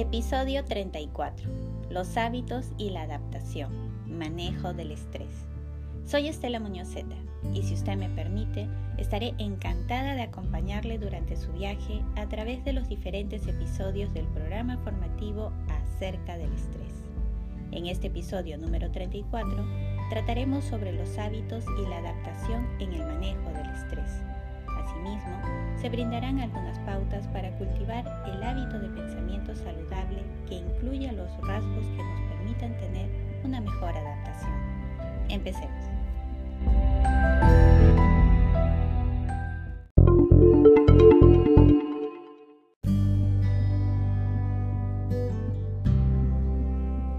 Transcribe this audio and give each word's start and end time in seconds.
Episodio 0.00 0.64
34. 0.64 1.50
Los 1.90 2.16
hábitos 2.16 2.70
y 2.78 2.90
la 2.90 3.02
adaptación. 3.02 3.72
Manejo 4.06 4.72
del 4.72 4.92
estrés. 4.92 5.44
Soy 6.06 6.28
Estela 6.28 6.60
Muñozeta 6.60 7.16
y 7.52 7.64
si 7.64 7.74
usted 7.74 7.96
me 7.96 8.08
permite, 8.08 8.68
estaré 8.96 9.34
encantada 9.38 10.14
de 10.14 10.22
acompañarle 10.22 10.98
durante 10.98 11.34
su 11.34 11.50
viaje 11.52 12.00
a 12.14 12.28
través 12.28 12.64
de 12.64 12.74
los 12.74 12.88
diferentes 12.88 13.44
episodios 13.48 14.14
del 14.14 14.28
programa 14.28 14.78
formativo 14.84 15.50
acerca 15.68 16.38
del 16.38 16.52
estrés. 16.52 16.94
En 17.72 17.86
este 17.86 18.06
episodio 18.06 18.56
número 18.56 18.92
34 18.92 19.66
trataremos 20.10 20.64
sobre 20.64 20.92
los 20.92 21.18
hábitos 21.18 21.64
y 21.76 21.88
la 21.88 21.98
adaptación 21.98 22.68
en 22.78 22.92
el 22.92 23.04
manejo 23.04 23.50
del 23.50 23.68
estrés. 23.70 24.22
Asimismo, 24.78 25.42
se 25.80 25.88
brindarán 25.88 26.38
algunas 26.38 26.78
pautas 26.78 27.26
para 27.28 27.50
cultivar 27.58 27.67
adaptación. 33.86 34.52
Empecemos. 35.28 35.84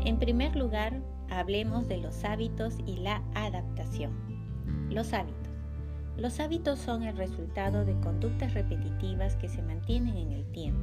En 0.06 0.18
primer 0.18 0.56
lugar, 0.56 1.02
hablemos 1.30 1.88
de 1.88 1.98
los 1.98 2.24
hábitos 2.24 2.78
y 2.86 2.98
la 2.98 3.22
adaptación. 3.36 4.12
Los 4.90 5.14
hábitos. 5.14 5.54
Los 6.18 6.40
hábitos 6.40 6.80
son 6.80 7.04
el 7.04 7.16
resultado 7.16 7.86
de 7.86 7.98
conductas 8.02 8.54
repetitivas 8.54 9.36
que 9.38 9.48
se 9.48 9.62
mantienen 9.62 10.18
en 10.18 10.32
el 10.34 10.52
tiempo 10.52 10.82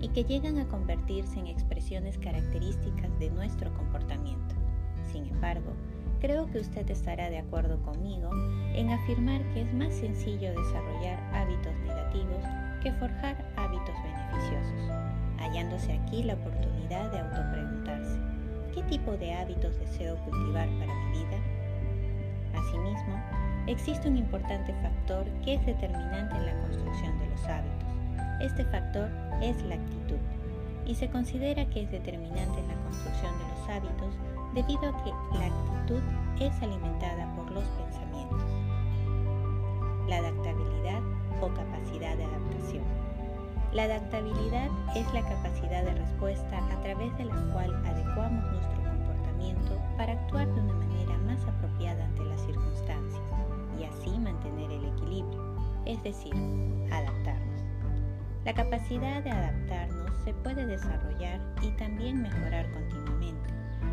y 0.00 0.08
que 0.08 0.24
llegan 0.24 0.58
a 0.58 0.68
convertirse 0.68 1.40
en 1.40 1.46
expresiones 1.46 2.18
características 2.18 3.18
de 3.18 3.30
nuestro 3.30 3.72
comportamiento. 3.74 4.65
Sin 5.12 5.26
embargo, 5.26 5.72
creo 6.20 6.46
que 6.50 6.58
usted 6.58 6.90
estará 6.90 7.30
de 7.30 7.38
acuerdo 7.38 7.80
conmigo 7.82 8.30
en 8.74 8.90
afirmar 8.90 9.42
que 9.52 9.62
es 9.62 9.72
más 9.74 9.94
sencillo 9.94 10.50
desarrollar 10.50 11.18
hábitos 11.32 11.74
negativos 11.86 12.44
que 12.82 12.92
forjar 12.92 13.36
hábitos 13.56 13.94
beneficiosos, 14.02 14.92
hallándose 15.38 15.92
aquí 15.92 16.22
la 16.22 16.34
oportunidad 16.34 17.10
de 17.10 17.18
autopreguntarse, 17.20 18.18
¿qué 18.74 18.82
tipo 18.84 19.12
de 19.12 19.34
hábitos 19.34 19.78
deseo 19.78 20.16
cultivar 20.24 20.68
para 20.78 20.94
mi 20.94 21.18
vida? 21.18 21.38
Asimismo, 22.54 23.22
existe 23.66 24.08
un 24.08 24.16
importante 24.16 24.72
factor 24.82 25.24
que 25.44 25.54
es 25.54 25.66
determinante 25.66 26.36
en 26.36 26.46
la 26.46 26.60
construcción 26.62 27.18
de 27.18 27.28
los 27.28 27.44
hábitos. 27.46 27.88
Este 28.40 28.64
factor 28.66 29.08
es 29.40 29.62
la 29.62 29.76
actitud 29.76 30.18
y 30.86 30.94
se 30.94 31.08
considera 31.08 31.66
que 31.66 31.82
es 31.82 31.90
determinante 31.90 32.60
en 32.60 32.68
la 32.68 32.74
construcción 32.84 33.32
de 33.38 33.44
los 33.48 33.68
hábitos 33.68 34.14
debido 34.54 34.88
a 34.88 35.04
que 35.04 35.10
la 35.38 35.46
actitud 35.46 36.02
es 36.40 36.62
alimentada 36.62 37.34
por 37.34 37.50
los 37.50 37.64
pensamientos. 37.64 38.42
La 40.08 40.18
adaptabilidad 40.18 41.02
o 41.42 41.48
capacidad 41.48 42.16
de 42.16 42.24
adaptación. 42.24 42.84
La 43.72 43.82
adaptabilidad 43.84 44.70
es 44.94 45.12
la 45.12 45.22
capacidad 45.22 45.84
de 45.84 45.94
respuesta 45.94 46.58
a 46.72 46.80
través 46.82 47.16
de 47.18 47.24
la 47.24 47.34
cual 47.52 47.74
adecuamos 47.84 48.44
nuestro 48.52 48.82
comportamiento 48.84 49.78
para 49.96 50.12
actuar 50.12 50.46
de 50.46 50.60
una 50.60 50.74
manera 50.74 51.18
más 51.26 51.42
apropiada 51.44 52.04
ante 52.04 52.24
las 52.24 52.40
circunstancias 52.42 53.22
y 53.78 53.84
así 53.84 54.18
mantener 54.18 54.70
el 54.70 54.84
equilibrio, 54.86 55.56
es 55.84 56.02
decir, 56.02 56.34
adaptarnos. 56.90 57.62
La 58.44 58.54
capacidad 58.54 59.22
de 59.24 59.30
adaptarnos 59.30 59.95
se 60.26 60.34
puede 60.34 60.66
desarrollar 60.66 61.40
y 61.62 61.70
también 61.76 62.20
mejorar 62.20 62.68
continuamente, 62.72 63.48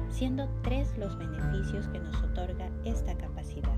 siendo 0.09 0.49
tres 0.63 0.97
los 0.97 1.15
beneficios 1.15 1.87
que 1.89 1.99
nos 1.99 2.23
otorga 2.23 2.71
esta 2.85 3.15
capacidad. 3.15 3.77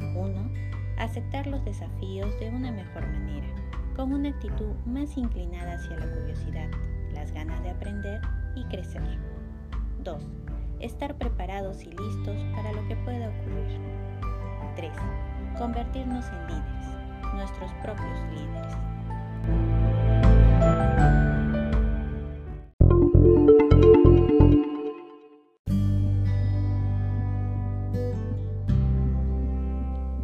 1. 0.00 0.50
Aceptar 0.96 1.46
los 1.46 1.62
desafíos 1.66 2.30
de 2.40 2.48
una 2.48 2.72
mejor 2.72 3.06
manera, 3.08 3.46
con 3.94 4.10
una 4.14 4.30
actitud 4.30 4.72
más 4.86 5.18
inclinada 5.18 5.74
hacia 5.74 5.98
la 5.98 6.06
curiosidad, 6.06 6.70
las 7.12 7.30
ganas 7.30 7.62
de 7.62 7.68
aprender 7.68 8.22
y 8.56 8.64
crecer. 8.64 9.02
2. 10.02 10.26
Estar 10.80 11.18
preparados 11.18 11.82
y 11.82 11.90
listos 11.90 12.42
para 12.54 12.72
lo 12.72 12.88
que 12.88 12.96
pueda 12.96 13.28
ocurrir. 13.28 13.78
3. 14.76 14.90
Convertirnos 15.58 16.24
en 16.26 16.46
líderes, 16.46 17.34
nuestros 17.34 17.70
propios 17.82 18.18
líderes. 18.30 18.76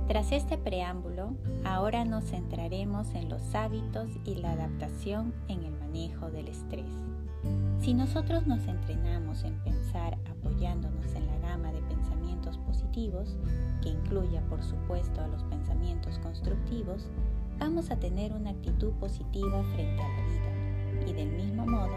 Tras 0.09 0.33
este 0.33 0.57
preámbulo, 0.57 1.35
ahora 1.67 2.07
nos 2.07 2.25
centraremos 2.25 3.15
en 3.15 3.29
los 3.29 3.55
hábitos 3.55 4.09
y 4.25 4.37
la 4.37 4.53
adaptación 4.53 5.35
en 5.49 5.65
el 5.65 5.73
manejo 5.73 6.31
del 6.31 6.49
estrés. 6.49 6.91
Si 7.79 7.93
nosotros 7.93 8.47
nos 8.47 8.67
entrenamos 8.67 9.45
en 9.45 9.53
pensar 9.65 10.17
apoyándonos 10.31 11.15
en 11.15 11.27
la 11.27 11.39
gama 11.41 11.73
de 11.73 11.83
pensamientos 11.83 12.57
positivos, 12.57 13.37
que 13.83 13.91
incluya 13.91 14.41
por 14.49 14.63
supuesto 14.63 15.21
a 15.21 15.29
los 15.29 15.45
pensamientos 15.45 16.19
constructivos, 16.21 17.07
vamos 17.59 17.91
a 17.91 17.97
tener 18.01 18.33
una 18.33 18.51
actitud 18.51 18.93
positiva 18.95 19.63
frente 19.75 20.03
a 20.03 20.09
la 20.09 20.27
vida 20.27 21.07
y 21.07 21.13
del 21.13 21.33
mismo 21.33 21.67
modo 21.67 21.97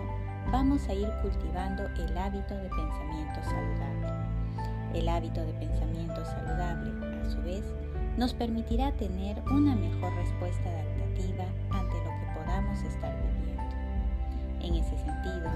vamos 0.52 0.86
a 0.90 0.94
ir 0.94 1.08
cultivando 1.22 1.86
el 1.86 2.18
hábito 2.18 2.56
de 2.56 2.68
pensamiento 2.68 3.42
saludable. 3.42 4.10
El 4.94 5.08
hábito 5.08 5.40
de 5.46 5.54
pensamiento 5.54 6.26
saludable, 6.26 6.92
a 7.26 7.30
su 7.30 7.42
vez, 7.44 7.64
nos 8.18 8.34
permitirá 8.34 8.92
tener 8.94 9.42
una 9.52 9.76
mejor 9.76 10.14
respuesta 10.16 10.70
adaptativa 10.70 11.46
ante 11.72 11.96
lo 11.98 12.12
que 12.20 12.40
podamos 12.40 12.82
estar 12.84 13.16
viviendo. 13.16 13.42
En 14.62 14.76
ese 14.76 14.98
sentido, 14.98 15.50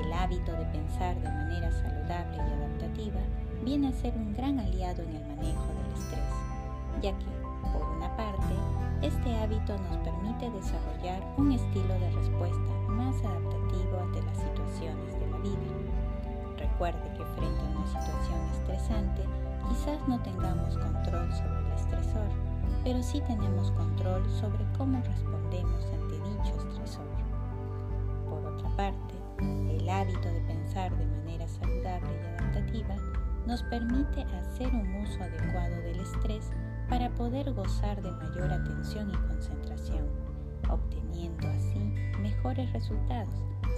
el 0.00 0.12
hábito 0.12 0.52
de 0.52 0.64
pensar 0.66 1.16
de 1.16 1.28
manera 1.28 1.70
saludable 1.72 2.36
y 2.36 2.40
adaptativa 2.40 3.20
viene 3.64 3.88
a 3.88 3.92
ser 3.92 4.14
un 4.16 4.34
gran 4.34 4.58
aliado 4.58 5.02
en 5.02 5.16
el 5.16 5.26
manejo 5.28 5.66
del 5.66 5.92
estrés, 5.94 6.34
ya 7.02 7.12
que, 7.18 7.24
por 7.72 7.82
una 7.96 8.14
parte, 8.16 8.54
este 9.02 9.36
hábito 9.36 9.76
nos 9.78 9.96
permite 9.98 10.50
desarrollar 10.50 11.22
un 11.36 11.52
estilo 11.52 11.94
de 11.98 12.10
respuesta 12.10 12.72
más 12.88 13.16
adaptativo 13.24 13.98
ante 14.00 14.22
las 14.22 14.38
situaciones 14.38 15.18
de 15.18 15.26
la 15.30 15.38
vida. 15.38 15.84
Recuerde 16.58 17.02
que 17.16 17.24
frente 17.36 17.60
a 17.60 17.78
una 17.78 17.86
situación 17.86 18.40
estresante, 18.52 19.22
quizás 19.68 20.08
no 20.08 20.20
tengamos 20.22 20.76
control 20.78 21.32
sobre 21.32 21.53
estresor, 21.74 22.28
pero 22.82 23.02
sí 23.02 23.20
tenemos 23.26 23.70
control 23.72 24.28
sobre 24.30 24.64
cómo 24.76 25.02
respondemos 25.02 25.84
ante 25.86 26.14
dicho 26.14 26.68
estresor. 26.68 27.06
Por 28.28 28.44
otra 28.46 28.68
parte, 28.76 29.14
el 29.38 29.88
hábito 29.88 30.28
de 30.28 30.40
pensar 30.42 30.96
de 30.96 31.06
manera 31.06 31.48
saludable 31.48 32.08
y 32.12 32.26
adaptativa 32.26 32.96
nos 33.46 33.62
permite 33.64 34.22
hacer 34.22 34.68
un 34.68 35.02
uso 35.02 35.22
adecuado 35.22 35.76
del 35.82 36.00
estrés 36.00 36.50
para 36.88 37.10
poder 37.10 37.52
gozar 37.52 38.00
de 38.02 38.10
mayor 38.10 38.52
atención 38.52 39.10
y 39.10 39.16
concentración, 39.28 40.06
obteniendo 40.68 41.48
así 41.48 41.94
mejores 42.20 42.72
resultados 42.72 43.34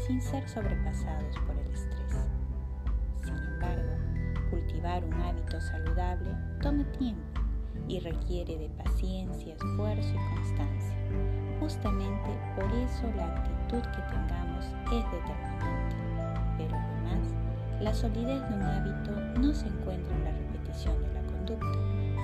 sin 0.06 0.20
ser 0.20 0.48
sobrepasados 0.48 1.36
por 1.46 1.56
el 1.56 1.72
estrés. 1.72 2.16
Sin 3.24 3.36
embargo, 3.36 3.92
cultivar 4.50 5.04
un 5.04 5.14
hábito 5.14 5.60
saludable 5.60 6.30
toma 6.62 6.84
tiempo 6.92 7.35
y 7.88 8.00
requiere 8.00 8.56
de 8.58 8.68
paciencia, 8.70 9.54
esfuerzo 9.54 10.08
y 10.08 10.34
constancia. 10.34 10.96
Justamente 11.60 12.30
por 12.54 12.64
eso 12.64 13.10
la 13.16 13.26
actitud 13.36 13.82
que 13.82 14.02
tengamos 14.10 14.64
es 14.66 15.04
determinante. 15.12 15.96
Pero 16.58 16.76
además, 16.76 17.34
la 17.80 17.94
solidez 17.94 18.40
de 18.48 18.54
un 18.54 18.62
hábito 18.62 19.40
no 19.40 19.54
se 19.54 19.68
encuentra 19.68 20.14
en 20.16 20.24
la 20.24 20.30
repetición 20.32 21.00
de 21.02 21.12
la 21.14 21.22
conducta, 21.22 21.78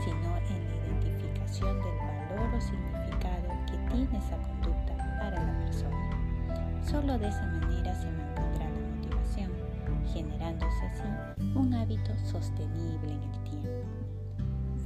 sino 0.05 0.37
en 0.49 0.69
la 0.69 0.77
identificación 0.87 1.77
del 1.83 1.99
valor 1.99 2.55
o 2.55 2.61
significado 2.61 3.49
que 3.67 3.95
tiene 3.95 4.19
esa 4.19 4.37
conducta 4.39 4.97
para 5.19 5.43
la 5.43 5.59
persona. 5.65 6.83
Solo 6.83 7.19
de 7.19 7.29
esa 7.29 7.47
manera 7.47 7.95
se 7.95 8.11
mantendrá 8.11 8.69
la 8.69 8.97
motivación, 8.97 9.53
generándose 10.13 10.87
así 10.87 11.55
un 11.55 11.75
hábito 11.75 12.17
sostenible 12.25 13.13
en 13.13 13.23
el 13.23 13.43
tiempo. 13.45 14.02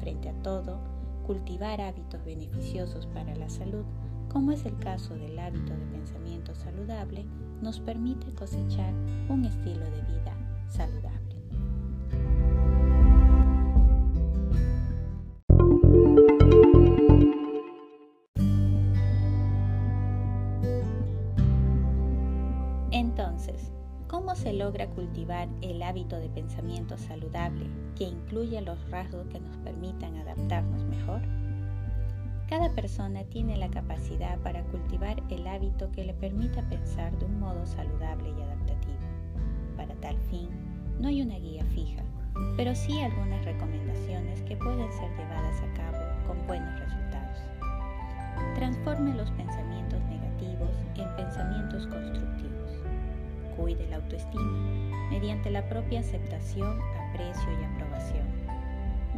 Frente 0.06 0.28
a 0.28 0.42
todo, 0.44 0.78
cultivar 1.26 1.80
hábitos 1.80 2.24
beneficiosos 2.24 3.06
para 3.08 3.34
la 3.34 3.50
salud, 3.50 3.84
como 4.32 4.52
es 4.52 4.64
el 4.64 4.78
caso 4.78 5.16
del 5.16 5.36
hábito 5.36 5.72
de 5.72 5.84
pensamiento 5.86 6.54
saludable, 6.54 7.26
nos 7.60 7.80
permite 7.80 8.32
cosechar 8.32 8.94
un 9.28 9.44
estilo 9.44 9.84
de 9.84 10.02
vida 10.02 10.32
saludable. 10.68 11.35
Logra 24.66 24.88
cultivar 24.88 25.48
el 25.62 25.80
hábito 25.80 26.18
de 26.18 26.28
pensamiento 26.28 26.98
saludable 26.98 27.66
que 27.94 28.02
incluye 28.02 28.60
los 28.62 28.76
rasgos 28.90 29.24
que 29.28 29.38
nos 29.38 29.56
permitan 29.58 30.16
adaptarnos 30.16 30.82
mejor? 30.86 31.22
Cada 32.48 32.74
persona 32.74 33.22
tiene 33.22 33.56
la 33.58 33.70
capacidad 33.70 34.36
para 34.40 34.64
cultivar 34.64 35.22
el 35.30 35.46
hábito 35.46 35.92
que 35.92 36.02
le 36.02 36.14
permita 36.14 36.68
pensar 36.68 37.16
de 37.16 37.26
un 37.26 37.38
modo 37.38 37.64
saludable 37.64 38.30
y 38.30 38.42
adaptativo. 38.42 38.98
Para 39.76 39.94
tal 40.00 40.18
fin, 40.30 40.48
no 40.98 41.06
hay 41.06 41.22
una 41.22 41.38
guía 41.38 41.64
fija, 41.66 42.02
pero 42.56 42.74
sí 42.74 43.00
algunas 43.00 43.44
recomendaciones 43.44 44.42
que 44.42 44.56
pueden 44.56 44.90
ser 44.94 45.10
llevadas 45.16 45.60
a 45.62 45.74
cabo 45.74 46.26
con 46.26 46.44
buenos 46.48 46.80
resultados. 46.80 47.38
Transforme 48.56 49.14
los 49.14 49.30
pensamientos 49.30 50.00
negativos 50.06 50.70
en 50.96 51.14
pensamientos 51.14 51.86
constructivos. 51.86 52.25
Cuide 53.56 53.86
la 53.88 53.96
autoestima 53.96 54.52
mediante 55.10 55.50
la 55.50 55.68
propia 55.68 56.00
aceptación, 56.00 56.78
aprecio 57.10 57.48
y 57.60 57.64
aprobación. 57.64 58.26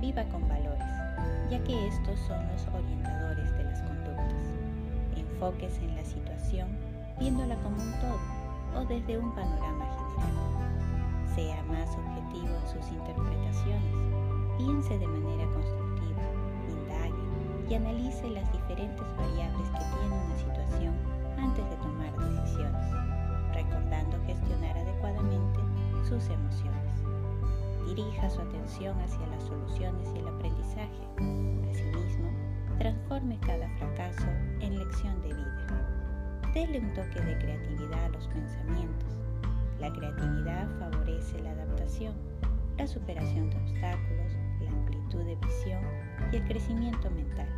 Viva 0.00 0.24
con 0.24 0.48
valores 0.48 0.98
ya 1.50 1.62
que 1.64 1.88
estos 1.88 2.18
son 2.20 2.46
los 2.48 2.66
orientadores 2.68 3.52
de 3.56 3.64
las 3.64 3.80
conductas. 3.82 4.52
Enfóquese 5.16 5.84
en 5.84 5.96
la 5.96 6.04
situación 6.04 6.68
viéndola 7.18 7.56
como 7.56 7.76
un 7.76 7.92
todo 8.00 8.80
o 8.80 8.84
desde 8.84 9.18
un 9.18 9.34
panorama 9.34 9.86
general. 10.14 11.34
Sea 11.34 11.62
más 11.64 11.88
objetivo 11.96 12.54
en 12.54 12.68
sus 12.68 12.92
interpretaciones, 12.92 13.94
piense 14.58 14.98
de 14.98 15.06
manera 15.06 15.44
constructiva, 15.52 16.22
indague 16.68 17.70
y 17.70 17.74
analice 17.74 18.28
las 18.30 18.50
diferentes 18.52 19.04
variables 19.16 19.68
que 19.70 19.84
tiene 19.96 20.14
una 20.14 20.36
situación 20.36 20.94
antes 21.38 21.64
de 21.70 21.76
tomar 21.76 22.12
decisiones, 22.16 22.86
recordando 23.52 24.18
gestionar 24.26 24.76
adecuadamente 24.76 25.60
sus 26.08 26.28
emociones 26.28 26.88
dirija 27.88 28.28
su 28.28 28.40
atención 28.40 28.98
hacia 29.00 29.26
las 29.28 29.42
soluciones 29.44 30.08
y 30.14 30.18
el 30.18 30.28
aprendizaje. 30.28 31.02
Asimismo, 31.70 32.30
transforme 32.78 33.38
cada 33.40 33.68
fracaso 33.78 34.26
en 34.60 34.78
lección 34.78 35.20
de 35.22 35.28
vida. 35.28 36.50
Dele 36.54 36.80
un 36.80 36.94
toque 36.94 37.20
de 37.20 37.38
creatividad 37.38 38.04
a 38.04 38.08
los 38.10 38.28
pensamientos. 38.28 39.18
La 39.80 39.92
creatividad 39.92 40.68
favorece 40.78 41.40
la 41.40 41.50
adaptación, 41.50 42.14
la 42.76 42.86
superación 42.86 43.50
de 43.50 43.56
obstáculos, 43.56 44.32
la 44.60 44.70
amplitud 44.70 45.24
de 45.24 45.36
visión 45.36 45.82
y 46.32 46.36
el 46.36 46.44
crecimiento 46.44 47.10
mental. 47.10 47.48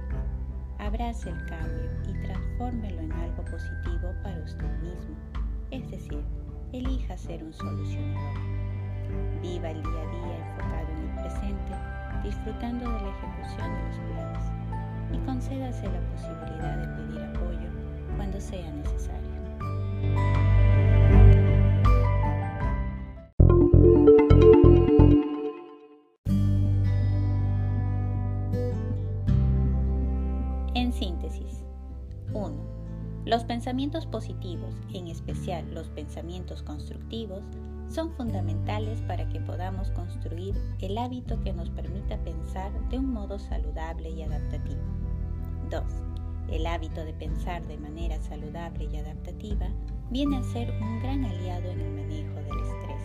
Abrace 0.79 1.29
el 1.29 1.45
cambio 1.47 1.91
y 2.09 2.13
transfórmelo 2.25 3.01
en 3.01 3.13
algo 3.13 3.45
positivo 3.45 4.15
para 4.23 4.43
usted 4.43 4.71
mismo, 4.81 5.17
es 5.71 5.91
decir, 5.91 6.23
elija 6.73 7.17
ser 7.17 7.43
un 7.45 7.53
solucionador. 7.53 8.41
Viva 9.43 9.71
el 9.71 9.83
día 9.83 10.03
a 10.03 10.11
día 10.11 10.49
enfocado 10.49 10.89
en 10.91 11.09
el 11.09 11.15
presente, 11.23 11.73
disfrutando 12.25 12.85
de 12.85 13.01
la 13.01 13.11
ejecución 13.11 13.75
de 13.75 13.83
los 13.89 13.99
planes 14.13 14.61
y 15.13 15.19
concédase 15.27 15.87
la 15.89 16.01
posibilidad 16.13 16.77
de 16.79 16.87
pedir 17.03 17.23
apoyo 17.23 17.71
cuando 18.17 18.41
sea 18.41 18.71
necesario. 18.73 19.31
En 30.75 30.93
síntesis, 30.93 31.65
1. 32.33 32.80
Los 33.27 33.45
pensamientos 33.45 34.07
positivos, 34.07 34.75
en 34.95 35.09
especial 35.09 35.75
los 35.75 35.89
pensamientos 35.91 36.63
constructivos, 36.63 37.45
son 37.91 38.13
fundamentales 38.13 39.03
para 39.03 39.29
que 39.29 39.41
podamos 39.41 39.91
construir 39.91 40.55
el 40.81 40.97
hábito 40.97 41.39
que 41.43 41.53
nos 41.53 41.69
permita 41.71 42.17
pensar 42.19 42.73
de 42.89 42.99
un 42.99 43.13
modo 43.13 43.39
saludable 43.39 44.09
y 44.09 44.23
adaptativo. 44.23 44.81
2. 45.71 45.83
El 46.51 46.67
hábito 46.67 47.05
de 47.05 47.13
pensar 47.13 47.67
de 47.67 47.77
manera 47.77 48.19
saludable 48.23 48.89
y 48.91 48.97
adaptativa 48.97 49.69
viene 50.11 50.39
a 50.39 50.43
ser 50.43 50.71
un 50.81 51.01
gran 51.01 51.25
aliado 51.25 51.71
en 51.71 51.81
el 51.81 51.93
manejo 51.93 52.35
del 52.37 52.59
estrés. 52.59 53.03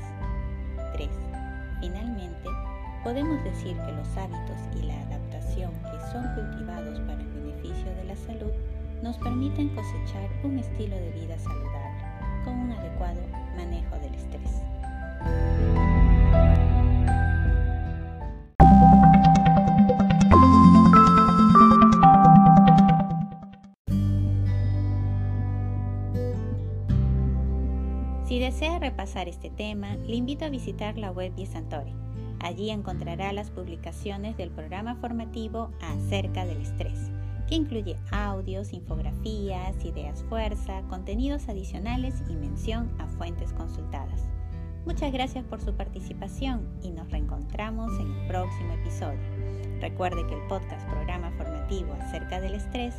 3. 0.93 1.09
Finalmente, 1.81 2.49
podemos 3.03 3.43
decir 3.43 3.75
que 3.85 3.91
los 3.91 4.17
hábitos 4.17 4.57
y 4.79 4.83
la 4.83 5.01
adaptación 5.01 5.73
que 5.73 6.11
son 6.11 6.23
cultivados 6.35 6.99
para 7.01 7.21
el 7.21 7.27
beneficio 7.33 7.93
de 7.95 8.03
la 8.05 8.15
salud 8.15 8.51
nos 9.01 9.17
permiten 9.17 9.69
cosechar 9.69 10.29
un 10.43 10.59
estilo 10.59 10.95
de 10.95 11.11
vida 11.11 11.37
saludable 11.39 12.03
con 12.43 12.53
un 12.59 12.71
adecuado 12.71 13.21
manejo 13.55 13.95
del 13.97 14.13
estrés. 14.15 14.61
Si 28.25 28.39
desea 28.39 28.79
repasar 28.79 29.29
este 29.29 29.49
tema, 29.49 29.95
le 29.95 30.15
invito 30.15 30.45
a 30.45 30.49
visitar 30.49 30.97
la 30.97 31.11
web 31.11 31.33
de 31.35 31.45
Santore. 31.45 31.93
Allí 32.39 32.69
encontrará 32.69 33.31
las 33.31 33.49
publicaciones 33.49 34.35
del 34.35 34.51
programa 34.51 34.95
formativo 34.95 35.71
acerca 35.79 36.45
del 36.45 36.61
estrés, 36.61 37.11
que 37.47 37.55
incluye 37.55 37.97
audios, 38.11 38.73
infografías, 38.73 39.83
ideas 39.83 40.23
fuerza, 40.23 40.81
contenidos 40.89 41.47
adicionales 41.49 42.15
y 42.29 42.35
mención 42.35 42.91
a 42.99 43.07
fuentes 43.07 43.53
consultadas. 43.53 44.27
Muchas 44.85 45.11
gracias 45.11 45.43
por 45.45 45.61
su 45.61 45.73
participación 45.73 46.67
y 46.83 46.91
nos 46.91 47.09
reencontramos 47.09 47.91
en 47.99 48.11
el 48.11 48.27
próximo 48.27 48.73
episodio. 48.73 49.19
Recuerde 49.81 50.25
que 50.27 50.35
el 50.35 50.47
podcast 50.47 50.87
programa 50.89 51.31
formativo 51.31 51.93
acerca 51.93 52.39
del 52.39 52.55
estrés 52.55 52.93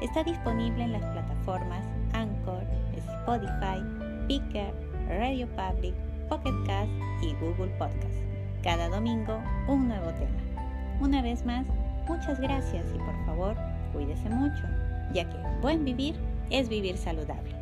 está 0.00 0.22
disponible 0.22 0.84
en 0.84 0.92
las 0.92 1.04
plataformas 1.06 1.84
Anchor, 2.12 2.64
Spotify, 2.96 3.82
Picker, 4.28 4.72
Radio 5.08 5.48
Public, 5.48 5.94
Pocket 6.28 6.54
Cast 6.66 6.90
y 7.22 7.34
Google 7.34 7.72
Podcast. 7.78 8.14
Cada 8.62 8.88
domingo 8.88 9.42
un 9.66 9.88
nuevo 9.88 10.12
tema. 10.12 10.38
Una 11.00 11.22
vez 11.22 11.44
más, 11.44 11.66
muchas 12.08 12.40
gracias 12.40 12.86
y 12.94 12.98
por 12.98 13.26
favor, 13.26 13.56
cuídese 13.92 14.28
mucho, 14.28 14.62
ya 15.12 15.28
que 15.28 15.36
buen 15.60 15.84
vivir 15.84 16.14
es 16.50 16.68
vivir 16.68 16.96
saludable. 16.96 17.61